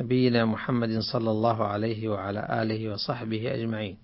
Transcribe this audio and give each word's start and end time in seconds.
نبينا 0.00 0.44
محمد 0.44 0.98
صلى 0.98 1.30
الله 1.30 1.64
عليه 1.64 2.08
وعلى 2.08 2.62
آله 2.62 2.92
وصحبه 2.92 3.54
أجمعين. 3.54 3.98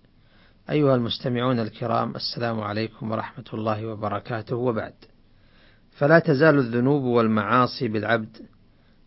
أيها 0.70 0.94
المستمعون 0.94 1.60
الكرام 1.60 2.16
السلام 2.16 2.60
عليكم 2.60 3.10
ورحمة 3.10 3.44
الله 3.54 3.86
وبركاته 3.86 4.56
وبعد. 4.56 4.94
فلا 5.98 6.18
تزال 6.18 6.58
الذنوب 6.58 7.02
والمعاصي 7.02 7.88
بالعبد 7.88 8.36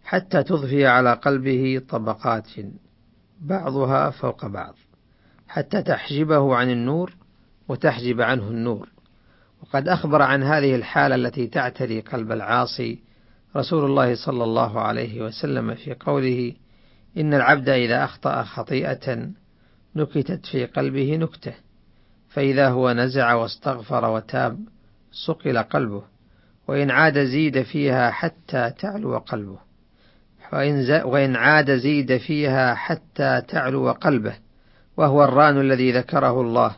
حتى 0.04 0.44
تضفي 0.44 0.86
على 0.86 1.14
قلبه 1.14 1.82
طبقات 1.90 2.48
بعضها 3.42 4.10
فوق 4.10 4.46
بعض 4.46 4.76
حتى 5.48 5.82
تحجبه 5.82 6.56
عن 6.56 6.70
النور 6.70 7.14
وتحجب 7.68 8.22
عنه 8.22 8.48
النور 8.48 8.90
وقد 9.62 9.88
أخبر 9.88 10.22
عن 10.22 10.44
هذه 10.44 10.76
الحالة 10.76 11.16
التي 11.16 11.48
تعتري 11.48 12.02
قلب 12.02 12.32
العاصي 12.32 13.00
رسول 13.56 13.86
الله 13.86 14.16
صلى 14.26 14.44
الله 14.44 14.80
عليه 14.80 15.22
وسلم 15.22 15.76
في 15.76 15.94
قوله 15.94 16.54
إن 17.18 17.34
العبد 17.34 17.70
إذا 17.70 18.04
أخطأ 18.04 18.44
خطيئة 18.44 19.30
نكتت 19.96 20.46
في 20.46 20.66
قلبه 20.66 21.16
نكتة 21.16 21.54
فإذا 22.30 22.70
هو 22.70 22.92
نزع 22.92 23.34
واستغفر 23.34 24.10
وتاب 24.10 24.60
صقل 25.12 25.58
قلبه 25.58 26.04
وإن 26.68 26.92
عاد 26.92 27.24
زيد 27.26 27.62
فيها 27.62 28.12
حتى 28.12 28.74
تعلو 28.80 29.18
قلبه. 29.18 29.60
وإن, 30.54 31.02
وإن 31.04 31.36
عاد 31.36 31.78
زيد 31.78 32.18
فيها 32.18 32.76
حتى 32.76 33.42
تعلو 33.48 33.92
قلبه 33.92 34.34
وهو 34.98 35.24
الران 35.24 35.62
الذي 35.62 35.92
ذكره 35.92 36.42
الله. 36.42 36.76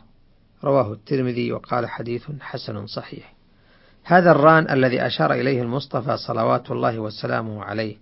رواه 0.64 0.92
الترمذي 0.92 1.52
وقال 1.52 1.86
حديث 1.88 2.30
حسن 2.40 2.86
صحيح. 2.86 3.34
هذا 4.04 4.30
الران 4.30 4.70
الذي 4.70 5.06
أشار 5.06 5.32
إليه 5.32 5.62
المصطفى 5.62 6.16
صلوات 6.16 6.70
الله 6.70 6.98
وسلامه 6.98 7.64
عليه 7.64 7.96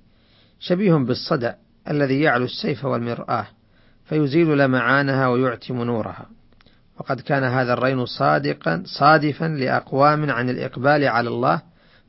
شبيه 0.61 0.95
بالصدأ 0.95 1.57
الذي 1.91 2.21
يعلو 2.21 2.45
السيف 2.45 2.85
والمرآة 2.85 3.47
فيزيل 4.05 4.59
لمعانها 4.59 5.29
ويعتم 5.29 5.83
نورها. 5.83 6.27
وقد 7.01 7.21
كان 7.21 7.45
هذا 7.45 7.73
الرين 7.73 8.07
صادقا 8.07 8.83
صادفا 8.87 9.45
لأقوام 9.45 10.31
عن 10.31 10.51
الإقبال 10.51 11.05
على 11.05 11.29
الله 11.29 11.63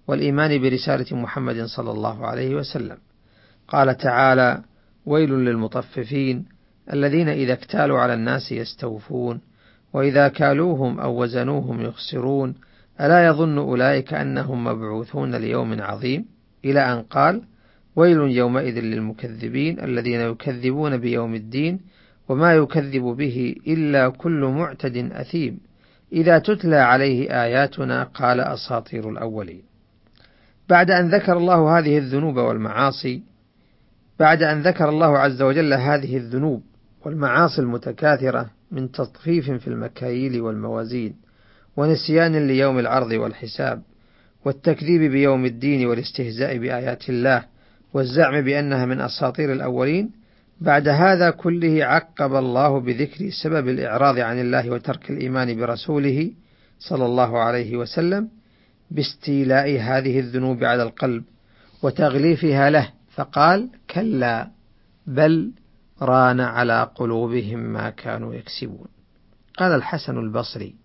والإيمان 0.07 0.61
برسالة 0.61 1.17
محمد 1.17 1.65
صلى 1.65 1.91
الله 1.91 2.27
عليه 2.27 2.55
وسلم. 2.55 2.97
قال 3.67 3.97
تعالى 3.97 4.61
ويل 5.05 5.29
للمطففين 5.29 6.45
الذين 6.93 7.29
إذا 7.29 7.53
اكتالوا 7.53 7.99
على 7.99 8.13
الناس 8.13 8.51
يستوفون 8.51 9.41
وإذا 9.93 10.27
كالوهم 10.27 10.99
أو 10.99 11.23
وزنوهم 11.23 11.81
يخسرون 11.81 12.55
ألا 13.01 13.25
يظن 13.25 13.57
أولئك 13.57 14.13
أنهم 14.13 14.63
مبعوثون 14.63 15.35
ليوم 15.35 15.81
عظيم؟ 15.81 16.25
إلى 16.65 16.79
أن 16.93 17.01
قال 17.01 17.41
ويل 17.95 18.17
يومئذ 18.17 18.79
للمكذبين 18.79 19.79
الذين 19.79 20.19
يكذبون 20.19 20.97
بيوم 20.97 21.35
الدين 21.35 21.79
وما 22.29 22.55
يكذب 22.55 23.03
به 23.03 23.55
إلا 23.67 24.09
كل 24.09 24.45
معتد 24.45 25.11
أثيم. 25.11 25.59
إذا 26.13 26.39
تتلى 26.39 26.75
عليه 26.75 27.43
آياتنا 27.43 28.03
قال 28.03 28.39
أساطير 28.39 29.09
الأولين. 29.09 29.61
بعد 30.69 30.91
أن 30.91 31.09
ذكر 31.09 31.37
الله 31.37 31.79
هذه 31.79 31.97
الذنوب 31.97 32.37
والمعاصي 32.37 33.23
بعد 34.19 34.43
أن 34.43 34.61
ذكر 34.61 34.89
الله 34.89 35.17
عز 35.17 35.41
وجل 35.41 35.73
هذه 35.73 36.17
الذنوب 36.17 36.63
والمعاصي 37.05 37.61
المتكاثرة 37.61 38.49
من 38.71 38.91
تطفيف 38.91 39.51
في 39.51 39.67
المكاييل 39.67 40.41
والموازين 40.41 41.15
ونسيان 41.77 42.47
ليوم 42.47 42.79
العرض 42.79 43.11
والحساب 43.11 43.81
والتكذيب 44.45 45.11
بيوم 45.11 45.45
الدين 45.45 45.87
والاستهزاء 45.87 46.57
بآيات 46.57 47.09
الله 47.09 47.45
والزعم 47.93 48.41
بأنها 48.41 48.85
من 48.85 49.01
أساطير 49.01 49.51
الأولين. 49.53 50.11
بعد 50.61 50.87
هذا 50.87 51.29
كله 51.29 51.85
عقب 51.85 52.35
الله 52.35 52.79
بذكر 52.79 53.29
سبب 53.43 53.67
الإعراض 53.67 54.19
عن 54.19 54.39
الله 54.39 54.69
وترك 54.69 55.09
الإيمان 55.09 55.57
برسوله 55.57 56.31
صلى 56.79 57.05
الله 57.05 57.39
عليه 57.39 57.77
وسلم 57.77 58.29
باستيلاء 58.91 59.79
هذه 59.79 60.19
الذنوب 60.19 60.63
على 60.63 60.83
القلب 60.83 61.23
وتغليفها 61.83 62.69
له. 62.69 62.89
فقال 63.15 63.69
كلا 63.89 64.49
بل 65.07 65.51
ران 66.01 66.39
على 66.39 66.91
قلوبهم 66.95 67.59
ما 67.59 67.89
كانوا 67.89 68.33
يكسبون. 68.33 68.87
قال 69.57 69.71
الحسن 69.71 70.17
البصري 70.17 70.75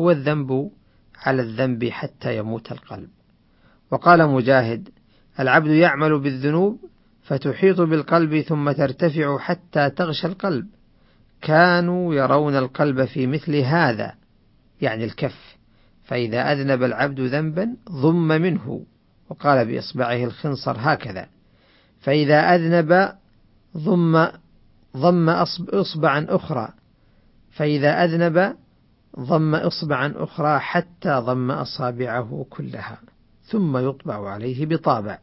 هو 0.00 0.10
الذنب 0.10 0.70
على 1.16 1.42
الذنب 1.42 1.84
حتى 1.84 2.36
يموت 2.36 2.72
القلب. 2.72 3.08
وقال 3.90 4.28
مجاهد 4.28 4.88
العبد 5.40 5.70
يعمل 5.70 6.18
بالذنوب 6.20 6.78
فتحيط 7.22 7.80
بالقلب 7.80 8.40
ثم 8.40 8.72
ترتفع 8.72 9.38
حتى 9.38 9.90
تغشى 9.90 10.26
القلب. 10.26 10.66
كانوا 11.42 12.14
يرون 12.14 12.56
القلب 12.56 13.04
في 13.04 13.26
مثل 13.26 13.56
هذا 13.56 14.14
يعني 14.80 15.04
الكف. 15.04 15.56
فإذا 16.04 16.52
أذنب 16.52 16.82
العبد 16.82 17.20
ذنبا 17.20 17.76
ضم 17.90 18.28
منه 18.28 18.84
وقال 19.28 19.66
بإصبعه 19.66 20.24
الخنصر 20.24 20.76
هكذا. 20.78 21.26
فإذا 22.00 22.54
أذنب 22.54 23.12
ضم 23.76 24.26
ضم 24.96 25.28
إصبعا 25.72 26.26
أخرى. 26.28 26.68
فإذا 27.50 28.04
أذنب 28.04 28.56
ضم 29.20 29.54
إصبعا 29.54 30.14
أخرى 30.16 30.58
حتى 30.58 31.10
ضم 31.10 31.50
أصابعه 31.50 32.46
كلها 32.50 32.98
ثم 33.44 33.76
يطبع 33.76 34.30
عليه 34.30 34.66
بطابع. 34.66 35.18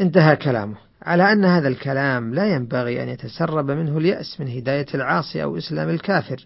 انتهى 0.00 0.36
كلامه. 0.36 0.76
على 1.02 1.32
أن 1.32 1.44
هذا 1.44 1.68
الكلام 1.68 2.34
لا 2.34 2.54
ينبغي 2.54 3.02
أن 3.02 3.08
يتسرب 3.08 3.70
منه 3.70 3.98
اليأس 3.98 4.40
من 4.40 4.48
هداية 4.48 4.86
العاصي 4.94 5.42
أو 5.42 5.58
إسلام 5.58 5.88
الكافر. 5.88 6.44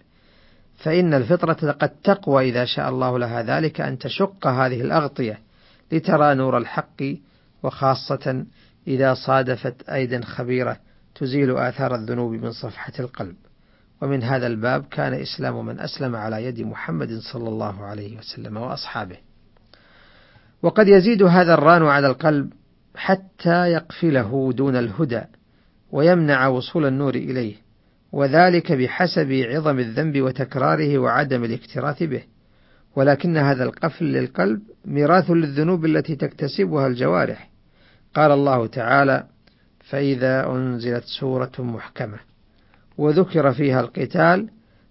فإن 0.76 1.14
الفطرة 1.14 1.72
قد 1.72 1.88
تقوى 1.88 2.48
إذا 2.48 2.64
شاء 2.64 2.88
الله 2.88 3.18
لها 3.18 3.42
ذلك 3.42 3.80
أن 3.80 3.98
تشق 3.98 4.46
هذه 4.46 4.80
الأغطية 4.80 5.38
لترى 5.92 6.34
نور 6.34 6.58
الحق 6.58 7.02
وخاصة 7.62 8.44
إذا 8.86 9.14
صادفت 9.14 9.88
أيدا 9.88 10.24
خبيرة 10.24 10.76
تزيل 11.14 11.56
آثار 11.56 11.94
الذنوب 11.94 12.32
من 12.32 12.52
صفحة 12.52 12.92
القلب. 13.00 13.36
ومن 14.02 14.22
هذا 14.22 14.46
الباب 14.46 14.84
كان 14.90 15.14
إسلام 15.14 15.66
من 15.66 15.80
أسلم 15.80 16.16
على 16.16 16.44
يد 16.44 16.60
محمد 16.60 17.18
صلى 17.32 17.48
الله 17.48 17.84
عليه 17.84 18.18
وسلم 18.18 18.56
وأصحابه. 18.56 19.16
وقد 20.62 20.88
يزيد 20.88 21.22
هذا 21.22 21.54
الران 21.54 21.82
على 21.82 22.06
القلب 22.06 22.52
حتى 22.96 23.72
يقفله 23.72 24.52
دون 24.52 24.76
الهدى 24.76 25.22
ويمنع 25.92 26.46
وصول 26.46 26.86
النور 26.86 27.14
إليه 27.14 27.54
وذلك 28.12 28.72
بحسب 28.72 29.32
عظم 29.32 29.78
الذنب 29.78 30.20
وتكراره 30.20 30.98
وعدم 30.98 31.44
الاكتراث 31.44 32.02
به. 32.02 32.22
ولكن 32.96 33.36
هذا 33.36 33.64
القفل 33.64 34.04
للقلب 34.04 34.62
ميراث 34.84 35.30
للذنوب 35.30 35.84
التي 35.84 36.16
تكتسبها 36.16 36.86
الجوارح. 36.86 37.50
قال 38.14 38.30
الله 38.32 38.66
تعالى 38.66 39.26
فإذا 39.80 40.50
أنزلت 40.50 41.04
سورة 41.20 41.52
محكمة 41.58 42.18
وذكر 42.98 43.52
فيها 43.52 43.80
القتال 43.80 44.48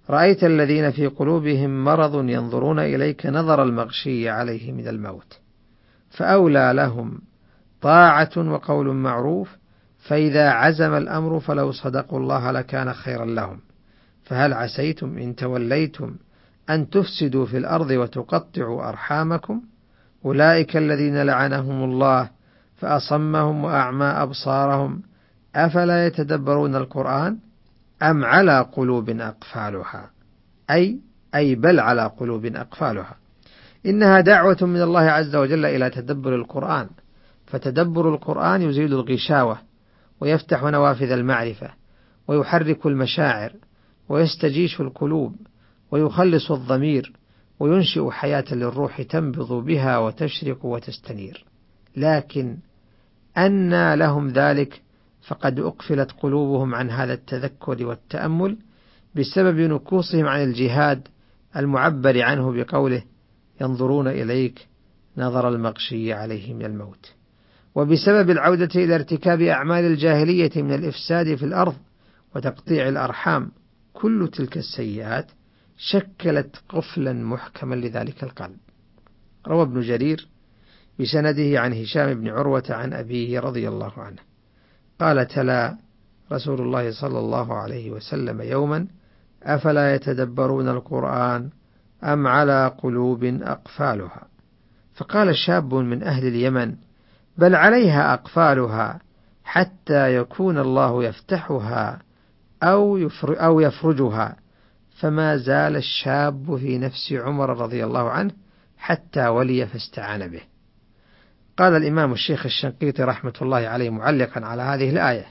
رأيت 0.10 0.44
الذين 0.44 0.92
في 0.92 1.08
قلوبهم 1.08 1.84
مرض 1.84 2.30
ينظرون 2.30 2.80
إليك 2.80 3.26
نظر 3.26 3.64
المغشي 3.64 4.30
عليه 4.30 4.72
من 4.72 4.88
الموت 4.88 5.40
فأولى 6.10 6.72
لهم 6.76 7.20
طاعة 7.82 8.32
وقول 8.38 8.94
معروف 8.94 9.58
فإذا 10.00 10.50
عزم 10.50 10.94
الأمر 10.94 11.40
فلو 11.40 11.72
صدقوا 11.72 12.20
الله 12.20 12.52
لكان 12.52 12.94
خيرا 12.94 13.26
لهم. 13.26 13.60
فهل 14.24 14.54
عسيتم 14.54 15.18
إن 15.18 15.36
توليتم 15.36 16.16
أن 16.70 16.90
تفسدوا 16.90 17.46
في 17.46 17.58
الأرض 17.58 17.92
وتقطعوا 17.92 18.90
أرحامكم؟ 18.90 19.62
أولئك 20.26 20.78
الذين 20.78 21.22
لعنهم 21.24 21.84
الله 21.84 22.30
فأصمهم 22.76 23.64
وأعمى 23.64 24.06
أبصارهم. 24.06 25.02
أفلا 25.56 26.06
يتدبرون 26.08 26.76
القرآن 26.76 27.38
أم 28.04 28.26
على 28.26 28.62
قلوب 28.62 29.10
أقفالها؟ 29.10 30.10
أي 30.72 31.00
أي 31.36 31.56
بل 31.56 31.80
على 31.80 32.12
قلوب 32.18 32.46
أقفالها. 32.46 33.16
إنها 33.86 34.22
دعوة 34.22 34.58
من 34.62 34.82
الله 34.82 35.02
عز 35.02 35.36
وجل 35.36 35.66
إلى 35.66 35.90
تدبر 35.90 36.36
القرآن. 36.36 36.88
فتدبر 37.46 38.14
القرآن 38.14 38.62
يزيل 38.62 38.94
الغشاوة 38.94 39.58
ويفتح 40.22 40.64
نوافذ 40.64 41.12
المعرفة 41.12 41.70
ويحرك 42.28 42.86
المشاعر 42.86 43.54
ويستجيش 44.10 44.82
القلوب 44.82 45.36
ويخلص 45.92 46.52
الضمير 46.52 47.14
وينشئ 47.60 48.10
حياة 48.10 48.46
للروح 48.52 49.02
تنبض 49.02 49.54
بها 49.54 49.98
وتشرق 49.98 50.66
وتستنير. 50.66 51.46
لكن 51.96 52.58
أنى 53.38 53.96
لهم 53.96 54.28
ذلك 54.28 54.82
فقد 55.28 55.60
أقفلت 55.60 56.12
قلوبهم 56.12 56.76
عن 56.76 56.90
هذا 56.90 57.14
التذكر 57.14 57.86
والتأمل 57.86 58.58
بسبب 59.16 59.60
نكوصهم 59.60 60.28
عن 60.28 60.44
الجهاد 60.44 61.08
المعبر 61.56 62.22
عنه 62.22 62.52
بقوله 62.52 63.04
ينظرون 63.62 64.08
إليك 64.08 64.68
نظر 65.18 65.50
المغشي 65.50 66.14
عليه 66.14 66.54
من 66.54 66.66
الموت. 66.66 67.15
وبسبب 67.76 68.30
العودة 68.30 68.70
إلى 68.76 68.96
ارتكاب 68.96 69.42
أعمال 69.42 69.86
الجاهلية 69.86 70.52
من 70.56 70.74
الإفساد 70.74 71.36
في 71.36 71.46
الأرض 71.46 71.76
وتقطيع 72.36 72.88
الأرحام 72.88 73.52
كل 73.94 74.30
تلك 74.34 74.58
السيئات 74.58 75.32
شكلت 75.78 76.56
قفلا 76.70 77.14
محكما 77.14 77.76
لذلك 77.76 78.24
القلب. 78.24 78.58
روى 79.48 79.62
ابن 79.62 79.82
جرير 79.82 80.28
بسنده 81.00 81.62
عن 81.62 81.74
هشام 81.74 82.14
بن 82.14 82.28
عروة 82.28 82.64
عن 82.70 82.94
أبيه 82.94 83.40
رضي 83.40 83.68
الله 83.68 83.94
عنه. 83.98 84.22
قال 85.00 85.28
تلا 85.28 85.78
رسول 86.32 86.62
الله 86.62 86.92
صلى 86.92 87.20
الله 87.20 87.54
عليه 87.54 87.92
وسلم 87.92 88.42
يوما 88.42 88.88
أفلا 89.44 89.96
يتدبرون 89.96 90.70
القرآن 90.70 91.50
أم 92.04 92.28
على 92.28 92.76
قلوب 92.78 93.24
أقفالها؟ 93.24 94.28
فقال 94.96 95.36
شاب 95.36 95.74
من 95.74 96.04
أهل 96.04 96.28
اليمن 96.28 96.76
بل 97.38 97.56
عليها 97.56 98.14
أقفالها 98.14 99.00
حتى 99.44 100.16
يكون 100.16 100.58
الله 100.58 101.04
يفتحها 101.04 102.02
أو, 102.64 103.10
أو 103.24 103.60
يفرجها. 103.60 104.36
فما 105.00 105.38
زال 105.38 105.76
الشاب 105.76 106.58
في 106.58 106.78
نفس 106.78 107.14
عمر 107.14 107.62
رضي 107.62 107.84
الله 107.84 108.10
عنه 108.10 108.32
حتى 108.78 109.28
ولي 109.28 109.68
فاستعان 109.68 110.28
به. 110.28 110.42
قال 111.58 111.76
الإمام 111.76 112.14
الشيخ 112.14 112.46
الشنقيطي 112.46 113.04
رحمة 113.04 113.34
الله 113.42 113.58
عليه 113.58 113.90
معلقا 113.90 114.46
على 114.46 114.62
هذه 114.62 114.90
الآية 114.90 115.26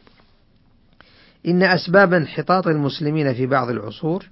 إن 1.46 1.62
أسباب 1.62 2.12
انحطاط 2.12 2.66
المسلمين 2.66 3.34
في 3.34 3.46
بعض 3.46 3.70
العصور 3.70 4.26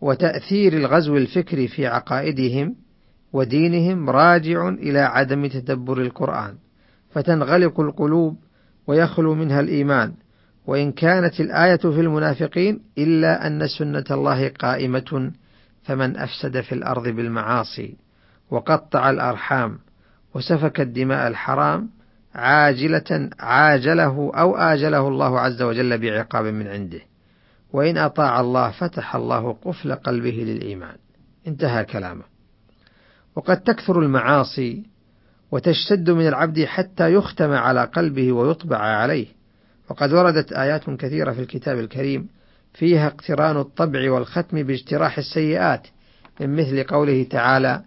وتأثير 0.00 0.72
الغزو 0.72 1.16
الفكري 1.16 1.68
في 1.68 1.86
عقائدهم 1.86 2.76
ودينهم 3.32 4.10
راجع 4.10 4.68
إلى 4.68 4.98
عدم 4.98 5.46
تدبر 5.46 6.00
القرآن 6.00 6.54
فتنغلق 7.10 7.80
القلوب 7.80 8.36
ويخلو 8.86 9.34
منها 9.34 9.60
الإيمان. 9.60 10.12
وإن 10.66 10.92
كانت 10.92 11.40
الآية 11.40 11.76
في 11.76 12.00
المنافقين 12.00 12.80
إلا 12.98 13.46
أن 13.46 13.66
سنة 13.66 14.04
الله 14.10 14.48
قائمة 14.48 15.32
فمن 15.82 16.16
أفسد 16.16 16.60
في 16.60 16.72
الأرض 16.72 17.08
بالمعاصي 17.08 17.96
وقطع 18.50 19.10
الأرحام 19.10 19.78
وسفك 20.34 20.80
الدماء 20.80 21.28
الحرام 21.28 21.90
عاجلة 22.34 23.30
عاجله 23.40 24.32
أو 24.34 24.56
آجله 24.56 25.08
الله 25.08 25.40
عز 25.40 25.62
وجل 25.62 25.98
بعقاب 25.98 26.44
من 26.44 26.66
عنده. 26.66 27.00
وإن 27.72 27.96
أطاع 27.96 28.40
الله 28.40 28.70
فتح 28.70 29.16
الله 29.16 29.52
قفل 29.64 29.94
قلبه 29.94 30.44
للإيمان. 30.46 30.96
انتهى 31.46 31.84
كلامه. 31.84 32.37
وقد 33.38 33.60
تكثر 33.60 34.00
المعاصي 34.00 34.82
وتشتد 35.52 36.10
من 36.10 36.28
العبد 36.28 36.64
حتى 36.64 37.12
يختم 37.12 37.52
على 37.52 37.84
قلبه 37.84 38.32
ويطبع 38.32 38.78
عليه. 38.78 39.26
وقد 39.90 40.12
وردت 40.12 40.52
آيات 40.52 40.90
كثيرة 40.90 41.32
في 41.32 41.40
الكتاب 41.40 41.78
الكريم 41.78 42.28
فيها 42.74 43.06
اقتران 43.06 43.56
الطبع 43.56 44.10
والختم 44.12 44.62
باجتراح 44.62 45.18
السيئات 45.18 45.86
من 46.40 46.56
مثل 46.56 46.84
قوله 46.84 47.22
تعالى 47.22 47.82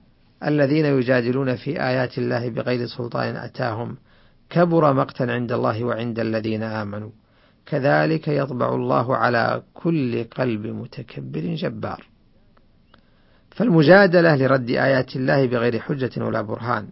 الذين 0.48 0.86
يجادلون 0.86 1.56
في 1.56 1.84
آيات 1.84 2.18
الله 2.18 2.50
بغير 2.50 2.88
سلطان 2.88 3.36
أتاهم 3.36 3.98
كبر 4.50 4.94
مقتا 4.94 5.24
عند 5.24 5.52
الله 5.52 5.84
وعند 5.84 6.20
الذين 6.20 6.64
آمنوا. 6.64 7.12
كذلك 7.66 8.28
يطبع 8.28 8.76
الله 8.76 9.16
على 9.16 9.64
كل 9.74 10.24
قلب 10.24 10.68
متكبر 10.68 11.42
جبار. 11.56 12.11
فالمجادلة 13.52 14.36
لرد 14.36 14.70
آيات 14.70 15.16
الله 15.16 15.46
بغير 15.46 15.80
حجة 15.80 16.26
ولا 16.26 16.42
برهان 16.42 16.88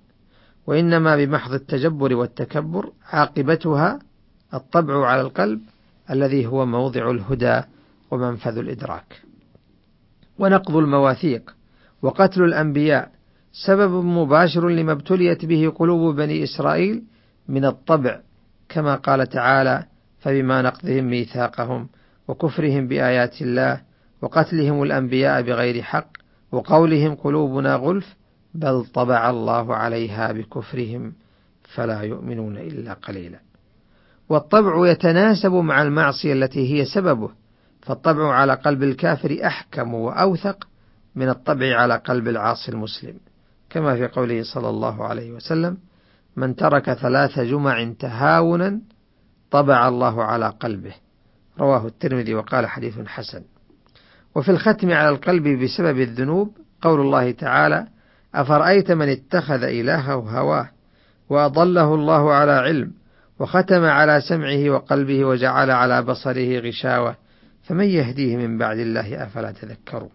وإنما 0.67 1.15
بمحض 1.15 1.53
التجبر 1.53 2.15
والتكبر 2.15 2.91
عاقبتها 3.09 3.99
الطبع 4.53 5.07
على 5.07 5.21
القلب 5.21 5.61
الذي 6.11 6.45
هو 6.47 6.65
موضع 6.65 7.11
الهدى 7.11 7.61
ومنفذ 8.11 8.57
الإدراك. 8.57 9.21
ونقض 10.39 10.75
المواثيق 10.75 11.55
وقتل 12.01 12.43
الأنبياء 12.43 13.11
سبب 13.65 13.91
مباشر 14.05 14.69
لما 14.69 14.91
ابتليت 14.91 15.45
به 15.45 15.73
قلوب 15.75 16.15
بني 16.15 16.43
إسرائيل 16.43 17.03
من 17.47 17.65
الطبع 17.65 18.19
كما 18.69 18.95
قال 18.95 19.27
تعالى 19.27 19.85
فبما 20.19 20.61
نقضهم 20.61 21.03
ميثاقهم 21.03 21.89
وكفرهم 22.27 22.87
بآيات 22.87 23.41
الله 23.41 23.81
وقتلهم 24.21 24.83
الأنبياء 24.83 25.41
بغير 25.41 25.81
حق 25.81 26.07
وقولهم 26.51 27.15
قلوبنا 27.15 27.75
غلف 27.75 28.15
بل 28.53 28.85
طبع 28.85 29.29
الله 29.29 29.75
عليها 29.75 30.31
بكفرهم 30.31 31.13
فلا 31.63 32.01
يؤمنون 32.01 32.57
إلا 32.57 32.93
قليلا. 32.93 33.39
والطبع 34.29 34.91
يتناسب 34.91 35.51
مع 35.51 35.81
المعصية 35.81 36.33
التي 36.33 36.73
هي 36.73 36.85
سببه 36.85 37.29
فالطبع 37.81 38.33
على 38.33 38.53
قلب 38.53 38.83
الكافر 38.83 39.39
أحكم 39.45 39.93
وأوثق 39.93 40.67
من 41.15 41.29
الطبع 41.29 41.75
على 41.75 41.95
قلب 41.95 42.27
العاصي 42.27 42.71
المسلم. 42.71 43.15
كما 43.69 43.95
في 43.95 44.07
قوله 44.07 44.43
صلى 44.43 44.69
الله 44.69 45.05
عليه 45.05 45.31
وسلم 45.31 45.77
من 46.35 46.55
ترك 46.55 46.93
ثلاث 46.93 47.39
جمع 47.39 47.93
تهاونا 47.99 48.81
طبع 49.51 49.87
الله 49.87 50.23
على 50.23 50.49
قلبه 50.49 50.93
رواه 51.59 51.87
الترمذي 51.87 52.33
وقال 52.33 52.67
حديث 52.67 52.99
حسن. 52.99 53.43
وفي 54.35 54.51
الختم 54.51 54.91
على 54.91 55.09
القلب 55.09 55.47
بسبب 55.47 55.99
الذنوب 55.99 56.57
قول 56.81 57.01
الله 57.01 57.31
تعالى 57.31 57.87
أفرأيت 58.35 58.91
من 58.91 59.09
اتخذ 59.09 59.63
إلهه 59.63 60.13
هواه؟ 60.13 60.69
وأضله 61.29 61.95
الله 61.95 62.33
على 62.33 62.51
علم 62.51 62.91
وختم 63.39 63.83
على 63.83 64.21
سمعه 64.21 64.69
وقلبه 64.69 65.25
وجعل 65.25 65.71
على 65.71 66.01
بصره 66.01 66.59
غشاوة 66.59 67.15
فمن 67.63 67.85
يهديه 67.85 68.37
من 68.37 68.57
بعد 68.57 68.77
الله 68.77 69.23
أفلا 69.23 69.51
تذكرون؟ 69.51 70.09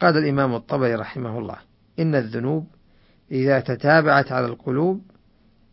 قال 0.00 0.16
الإمام 0.16 0.54
الطبري 0.54 0.94
رحمه 0.94 1.38
الله 1.38 1.56
إن 1.98 2.14
الذنوب 2.14 2.66
إذا 3.32 3.60
تتابعت 3.60 4.32
على 4.32 4.46
القلوب 4.46 5.02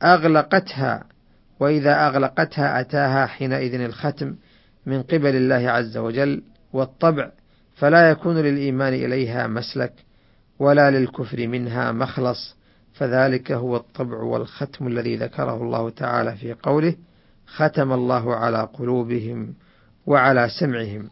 أغلقتها 0.03 1.03
وإذا 1.59 2.07
أغلقتها 2.07 2.79
أتاها 2.79 3.25
حينئذ 3.25 3.81
الختم 3.81 4.35
من 4.85 5.03
قبل 5.03 5.35
الله 5.35 5.69
عز 5.69 5.97
وجل 5.97 6.41
والطبع 6.73 7.31
فلا 7.79 8.09
يكون 8.09 8.37
للإيمان 8.37 8.93
إليها 8.93 9.47
مسلك 9.47 9.93
ولا 10.59 10.91
للكفر 10.91 11.47
منها 11.47 11.91
مخلص 11.91 12.55
فذلك 12.93 13.51
هو 13.51 13.75
الطبع 13.75 14.17
والختم 14.17 14.87
الذي 14.87 15.15
ذكره 15.15 15.63
الله 15.63 15.89
تعالى 15.89 16.35
في 16.35 16.53
قوله 16.53 16.95
ختم 17.47 17.93
الله 17.93 18.35
على 18.35 18.69
قلوبهم 18.73 19.53
وعلى 20.05 20.49
سمعهم 20.59 21.09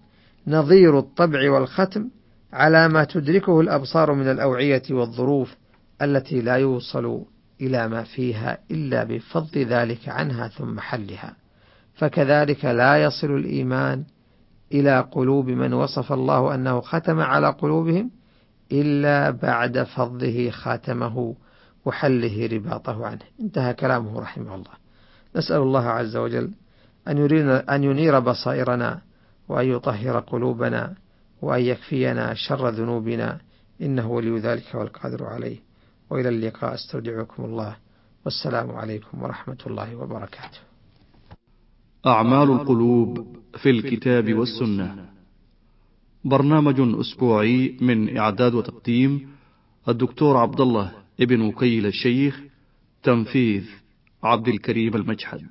نظير 0.48 1.00
الطبع 1.00 1.52
والختم 1.52 2.10
على 2.54 2.88
ما 2.88 3.04
تدركه 3.04 3.62
الأبصار 3.62 4.14
من 4.14 4.32
الأوعية 4.32 4.84
والظروف 4.90 5.56
التي 6.02 6.42
لا 6.42 6.56
يوصل 6.56 7.26
إلى 7.62 7.88
ما 7.88 8.04
فيها 8.04 8.58
إلا 8.72 9.04
بفض 9.04 9.58
ذلك 9.58 10.10
عنها 10.10 10.48
ثم 10.48 10.80
حلها. 10.80 11.36
فكذلك 11.96 12.66
لا 12.66 13.04
يصل 13.04 13.36
الإيمان 13.36 14.04
إلى 14.72 15.00
قلوب 15.12 15.50
من 15.50 15.74
وصف 15.74 16.14
الله 16.14 16.56
أنه 16.56 16.82
ختم 16.82 17.20
على 17.20 17.50
قلوبهم 17.50 18.12
إلا 18.72 19.32
بعد 19.32 19.84
فضه 19.84 20.50
خاتمه 20.50 21.36
وحله 21.86 22.48
رباطه 22.48 23.06
عنه. 23.06 23.22
انتهى 23.40 23.74
كلامه 23.74 24.20
رحمه 24.20 24.56
الله. 24.56 24.72
نسأل 25.36 25.58
الله 25.58 25.86
عز 25.86 26.16
وجل 26.16 26.52
أن, 27.08 27.18
يرينا 27.18 27.76
أن 27.76 27.84
ينير 27.84 28.20
بصائرنا 28.20 29.02
وأن 29.50 29.66
يطهر 29.66 30.20
قلوبنا 30.20 30.94
وأن 31.42 31.62
يكفينا 31.62 32.34
شر 32.34 32.70
ذنوبنا 32.70 33.38
إنه 33.82 34.12
ولي 34.12 34.40
ذلك 34.40 34.76
والقادر 34.76 35.26
عليه. 35.26 35.58
وإلى 36.10 36.30
اللقاء 36.30 36.74
أستودعكم 36.74 37.46
الله. 37.46 37.76
والسلام 38.26 38.72
عليكم 38.72 39.24
ورحمة 39.24 39.58
الله 39.68 39.96
وبركاته. 39.96 40.60
أعمال 42.08 42.52
القلوب 42.52 43.38
في 43.58 43.70
الكتاب 43.70 44.34
والسنة. 44.34 45.10
برنامج 46.24 47.00
أسبوعي 47.00 47.78
من 47.82 48.18
إعداد 48.18 48.54
وتقديم 48.54 49.30
الدكتور 49.88 50.38
عبد 50.38 50.62
الله 50.62 50.92
ابن 51.22 51.42
وكيل 51.42 51.86
الشيخ 51.86 52.42
تنفيذ 53.04 53.64
عبد 54.24 54.48
الكريم 54.48 54.96
المجحد. 54.96 55.48